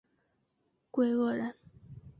[0.89, 1.53] 桂萼人。